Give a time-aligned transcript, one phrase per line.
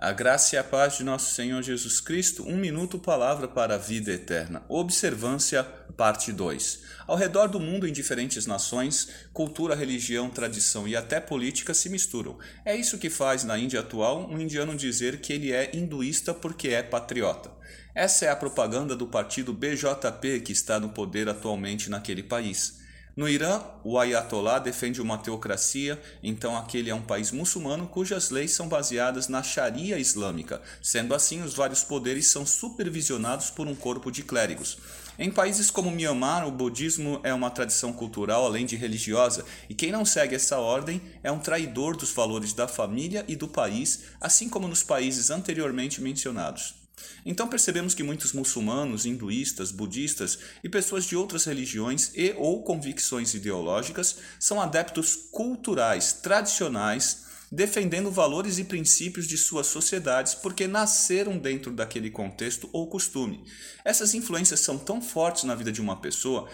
[0.00, 3.78] A graça e a paz de nosso Senhor Jesus Cristo, um minuto palavra para a
[3.78, 4.62] vida eterna.
[4.68, 6.82] Observância, parte 2.
[7.04, 12.38] Ao redor do mundo, em diferentes nações, cultura, religião, tradição e até política se misturam.
[12.64, 16.68] É isso que faz na Índia atual um indiano dizer que ele é hinduísta porque
[16.68, 17.50] é patriota.
[17.92, 22.78] Essa é a propaganda do partido BJP que está no poder atualmente naquele país.
[23.18, 28.52] No Irã, o Ayatollah defende uma teocracia, então aquele é um país muçulmano cujas leis
[28.52, 30.62] são baseadas na Sharia islâmica.
[30.80, 34.78] Sendo assim, os vários poderes são supervisionados por um corpo de clérigos.
[35.18, 39.90] Em países como Myanmar, o budismo é uma tradição cultural além de religiosa, e quem
[39.90, 44.48] não segue essa ordem é um traidor dos valores da família e do país, assim
[44.48, 46.87] como nos países anteriormente mencionados.
[47.24, 53.34] Então percebemos que muitos muçulmanos, hinduístas, budistas e pessoas de outras religiões e ou convicções
[53.34, 61.72] ideológicas são adeptos culturais tradicionais defendendo valores e princípios de suas sociedades porque nasceram dentro
[61.72, 63.44] daquele contexto ou costume.
[63.84, 66.48] Essas influências são tão fortes na vida de uma pessoa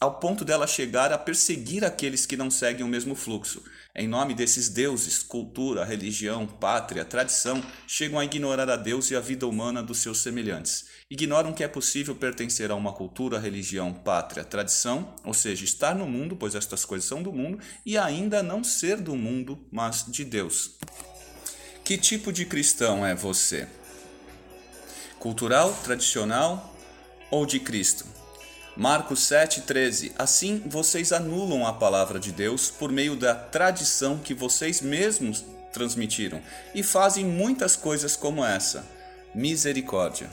[0.00, 3.62] ao ponto dela chegar a perseguir aqueles que não seguem o mesmo fluxo.
[3.94, 9.20] Em nome desses deuses, cultura, religião, pátria, tradição, chegam a ignorar a Deus e a
[9.20, 10.86] vida humana dos seus semelhantes.
[11.10, 16.06] Ignoram que é possível pertencer a uma cultura, religião, pátria, tradição, ou seja, estar no
[16.06, 20.24] mundo, pois estas coisas são do mundo, e ainda não ser do mundo, mas de
[20.24, 20.78] Deus.
[21.84, 23.68] Que tipo de cristão é você?
[25.18, 26.74] Cultural, tradicional
[27.30, 28.19] ou de Cristo?
[28.76, 34.80] Marcos 7,13 Assim vocês anulam a palavra de Deus por meio da tradição que vocês
[34.80, 36.40] mesmos transmitiram
[36.74, 38.84] e fazem muitas coisas como essa.
[39.34, 40.28] Misericórdia.